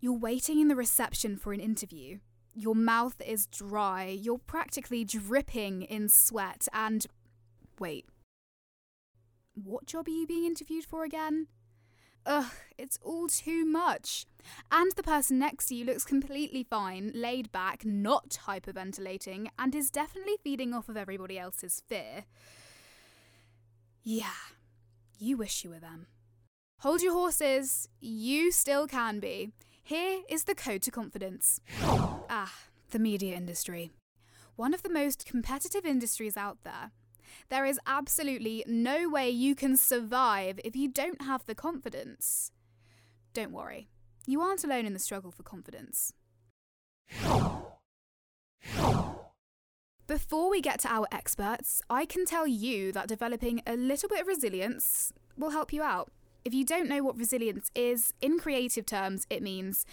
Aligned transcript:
You're 0.00 0.12
waiting 0.12 0.60
in 0.60 0.68
the 0.68 0.76
reception 0.76 1.36
for 1.36 1.52
an 1.52 1.60
interview. 1.60 2.18
Your 2.54 2.74
mouth 2.76 3.20
is 3.24 3.46
dry, 3.46 4.06
you're 4.06 4.38
practically 4.38 5.04
dripping 5.04 5.82
in 5.82 6.08
sweat, 6.08 6.68
and. 6.72 7.06
Wait. 7.78 8.06
What 9.54 9.86
job 9.86 10.06
are 10.06 10.12
you 10.12 10.26
being 10.26 10.44
interviewed 10.44 10.84
for 10.84 11.02
again? 11.02 11.48
Ugh, 12.26 12.52
it's 12.76 12.98
all 13.02 13.26
too 13.26 13.64
much. 13.64 14.26
And 14.70 14.92
the 14.92 15.02
person 15.02 15.38
next 15.38 15.66
to 15.66 15.74
you 15.74 15.84
looks 15.84 16.04
completely 16.04 16.62
fine, 16.62 17.10
laid 17.14 17.50
back, 17.50 17.84
not 17.84 18.38
hyperventilating, 18.46 19.48
and 19.58 19.74
is 19.74 19.90
definitely 19.90 20.36
feeding 20.44 20.72
off 20.72 20.88
of 20.88 20.96
everybody 20.96 21.38
else's 21.38 21.82
fear. 21.88 22.24
Yeah, 24.04 24.30
you 25.18 25.36
wish 25.36 25.64
you 25.64 25.70
were 25.70 25.80
them. 25.80 26.06
Hold 26.80 27.02
your 27.02 27.14
horses, 27.14 27.88
you 28.00 28.52
still 28.52 28.86
can 28.86 29.18
be. 29.18 29.50
Here 29.88 30.20
is 30.28 30.44
the 30.44 30.54
code 30.54 30.82
to 30.82 30.90
confidence. 30.90 31.62
Ah, 32.28 32.52
the 32.90 32.98
media 32.98 33.34
industry. 33.34 33.90
One 34.54 34.74
of 34.74 34.82
the 34.82 34.92
most 34.92 35.24
competitive 35.24 35.86
industries 35.86 36.36
out 36.36 36.58
there. 36.62 36.90
There 37.48 37.64
is 37.64 37.80
absolutely 37.86 38.62
no 38.66 39.08
way 39.08 39.30
you 39.30 39.54
can 39.54 39.78
survive 39.78 40.60
if 40.62 40.76
you 40.76 40.88
don't 40.88 41.22
have 41.22 41.46
the 41.46 41.54
confidence. 41.54 42.52
Don't 43.32 43.50
worry, 43.50 43.88
you 44.26 44.42
aren't 44.42 44.62
alone 44.62 44.84
in 44.84 44.92
the 44.92 44.98
struggle 44.98 45.30
for 45.30 45.42
confidence. 45.42 46.12
Before 50.06 50.50
we 50.50 50.60
get 50.60 50.80
to 50.80 50.92
our 50.92 51.06
experts, 51.10 51.80
I 51.88 52.04
can 52.04 52.26
tell 52.26 52.46
you 52.46 52.92
that 52.92 53.08
developing 53.08 53.62
a 53.66 53.74
little 53.74 54.10
bit 54.10 54.20
of 54.20 54.26
resilience 54.26 55.14
will 55.34 55.52
help 55.52 55.72
you 55.72 55.82
out. 55.82 56.10
If 56.48 56.54
you 56.54 56.64
don't 56.64 56.88
know 56.88 57.02
what 57.02 57.18
resilience 57.18 57.70
is, 57.74 58.14
in 58.22 58.38
creative 58.38 58.86
terms, 58.86 59.26
it 59.28 59.42
means 59.42 59.84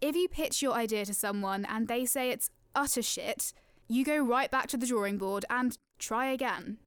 if 0.00 0.16
you 0.16 0.26
pitch 0.26 0.62
your 0.62 0.72
idea 0.72 1.04
to 1.04 1.12
someone 1.12 1.66
and 1.66 1.86
they 1.86 2.06
say 2.06 2.30
it's 2.30 2.48
utter 2.74 3.02
shit, 3.02 3.52
you 3.88 4.06
go 4.06 4.16
right 4.16 4.50
back 4.50 4.68
to 4.68 4.78
the 4.78 4.86
drawing 4.86 5.18
board 5.18 5.44
and 5.50 5.76
try 5.98 6.30
again. 6.30 6.78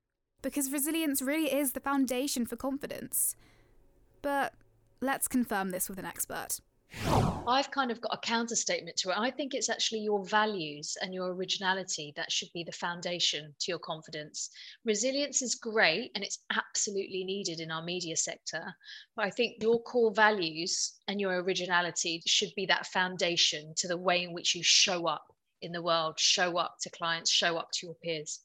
Because 0.41 0.71
resilience 0.71 1.21
really 1.21 1.53
is 1.53 1.73
the 1.73 1.79
foundation 1.79 2.47
for 2.47 2.55
confidence. 2.55 3.35
But 4.23 4.55
let's 5.01 5.27
confirm 5.27 5.69
this 5.69 5.87
with 5.87 5.99
an 5.99 6.05
expert. 6.05 6.59
I've 7.47 7.71
kind 7.71 7.89
of 7.89 7.99
got 7.99 8.13
a 8.13 8.19
counter 8.25 8.55
statement 8.55 8.97
to 8.97 9.09
it. 9.09 9.17
I 9.17 9.31
think 9.31 9.53
it's 9.53 9.69
actually 9.69 10.01
your 10.01 10.23
values 10.25 10.95
and 11.01 11.13
your 11.13 11.33
originality 11.33 12.13
that 12.15 12.31
should 12.31 12.49
be 12.53 12.63
the 12.63 12.71
foundation 12.71 13.53
to 13.59 13.71
your 13.71 13.79
confidence. 13.79 14.49
Resilience 14.85 15.41
is 15.41 15.55
great 15.55 16.11
and 16.13 16.23
it's 16.23 16.39
absolutely 16.51 17.23
needed 17.23 17.59
in 17.59 17.71
our 17.71 17.83
media 17.83 18.15
sector. 18.15 18.63
But 19.15 19.25
I 19.25 19.31
think 19.31 19.61
your 19.61 19.81
core 19.81 20.13
values 20.13 20.99
and 21.07 21.19
your 21.19 21.41
originality 21.41 22.21
should 22.27 22.51
be 22.55 22.67
that 22.67 22.85
foundation 22.87 23.73
to 23.77 23.87
the 23.87 23.97
way 23.97 24.23
in 24.23 24.33
which 24.33 24.53
you 24.53 24.61
show 24.63 25.07
up 25.07 25.25
in 25.61 25.71
the 25.71 25.81
world, 25.81 26.19
show 26.19 26.57
up 26.57 26.75
to 26.81 26.89
clients, 26.91 27.31
show 27.31 27.57
up 27.57 27.69
to 27.73 27.87
your 27.87 27.95
peers. 28.03 28.41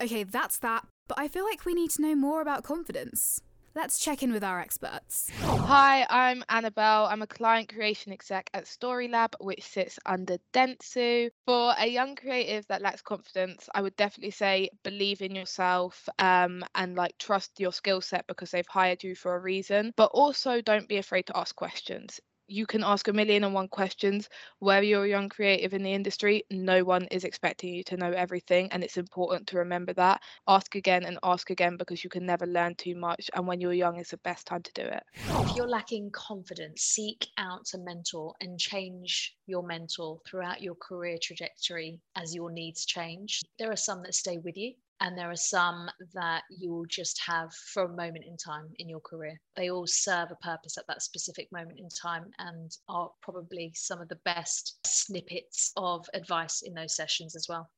Okay, 0.00 0.24
that's 0.24 0.58
that. 0.58 0.86
But 1.06 1.18
I 1.18 1.28
feel 1.28 1.44
like 1.44 1.64
we 1.64 1.74
need 1.74 1.90
to 1.92 2.02
know 2.02 2.16
more 2.16 2.40
about 2.40 2.64
confidence. 2.64 3.40
Let's 3.74 3.98
check 3.98 4.22
in 4.22 4.32
with 4.32 4.44
our 4.44 4.60
experts. 4.60 5.30
Hi, 5.40 6.06
I'm 6.10 6.44
Annabelle. 6.50 7.06
I'm 7.06 7.22
a 7.22 7.26
client 7.26 7.72
creation 7.72 8.12
exec 8.12 8.50
at 8.52 8.66
Storylab, 8.66 9.34
which 9.40 9.62
sits 9.64 9.98
under 10.04 10.36
Dentsu. 10.52 11.30
For 11.46 11.74
a 11.78 11.86
young 11.86 12.14
creative 12.14 12.66
that 12.66 12.82
lacks 12.82 13.00
confidence, 13.00 13.70
I 13.74 13.80
would 13.80 13.96
definitely 13.96 14.32
say 14.32 14.68
believe 14.82 15.22
in 15.22 15.34
yourself 15.34 16.06
um, 16.18 16.62
and 16.74 16.96
like 16.96 17.16
trust 17.16 17.60
your 17.60 17.72
skill 17.72 18.02
set 18.02 18.26
because 18.26 18.50
they've 18.50 18.66
hired 18.66 19.02
you 19.02 19.14
for 19.14 19.34
a 19.36 19.40
reason. 19.40 19.94
But 19.96 20.10
also 20.12 20.60
don't 20.60 20.88
be 20.88 20.98
afraid 20.98 21.26
to 21.28 21.36
ask 21.36 21.56
questions 21.56 22.20
you 22.52 22.66
can 22.66 22.84
ask 22.84 23.08
a 23.08 23.12
million 23.12 23.44
and 23.44 23.54
one 23.54 23.68
questions. 23.68 24.28
Where 24.58 24.82
you're 24.82 25.04
a 25.04 25.08
young 25.08 25.28
creative 25.28 25.72
in 25.72 25.82
the 25.82 25.92
industry, 25.92 26.44
no 26.50 26.84
one 26.84 27.06
is 27.10 27.24
expecting 27.24 27.74
you 27.74 27.82
to 27.84 27.96
know 27.96 28.10
everything. 28.10 28.70
And 28.70 28.84
it's 28.84 28.98
important 28.98 29.46
to 29.48 29.58
remember 29.58 29.94
that. 29.94 30.20
Ask 30.46 30.74
again 30.74 31.04
and 31.04 31.18
ask 31.22 31.50
again 31.50 31.76
because 31.76 32.04
you 32.04 32.10
can 32.10 32.26
never 32.26 32.46
learn 32.46 32.74
too 32.74 32.94
much. 32.94 33.30
And 33.34 33.46
when 33.46 33.60
you're 33.60 33.72
young, 33.72 33.98
it's 33.98 34.10
the 34.10 34.18
best 34.18 34.46
time 34.46 34.62
to 34.62 34.72
do 34.74 34.82
it. 34.82 35.02
If 35.14 35.56
you're 35.56 35.68
lacking 35.68 36.10
confidence, 36.10 36.82
seek 36.82 37.26
out 37.38 37.70
a 37.74 37.78
mentor 37.78 38.34
and 38.40 38.58
change 38.58 39.34
your 39.46 39.62
mentor 39.62 40.20
throughout 40.26 40.60
your 40.60 40.74
career 40.74 41.16
trajectory 41.20 41.98
as 42.16 42.34
your 42.34 42.50
needs 42.50 42.84
change. 42.84 43.40
There 43.58 43.72
are 43.72 43.76
some 43.76 44.02
that 44.02 44.14
stay 44.14 44.38
with 44.38 44.56
you 44.56 44.74
and 45.00 45.18
there 45.18 45.30
are 45.30 45.36
some 45.36 45.90
that 46.14 46.44
you 46.50 46.70
will 46.72 46.86
just 46.86 47.20
have 47.26 47.52
for 47.72 47.84
a 47.84 47.88
moment 47.88 48.24
in 48.24 48.36
time 48.36 48.68
in 48.76 48.88
your 48.88 49.00
career. 49.00 49.40
They 49.56 49.70
all 49.70 49.86
serve 49.86 50.30
a 50.30 50.36
purpose 50.36 50.78
at 50.78 50.86
that 50.86 51.02
specific 51.02 51.48
moment 51.50 51.80
in 51.80 51.88
time 51.88 52.30
and 52.38 52.70
are 52.88 53.10
probably 53.20 53.72
some 53.74 54.00
of 54.00 54.08
the 54.08 54.20
best 54.24 54.78
snippets 54.86 55.72
of 55.76 56.06
advice 56.14 56.62
in 56.62 56.74
those 56.74 56.94
sessions 56.94 57.34
as 57.34 57.46
well. 57.48 57.68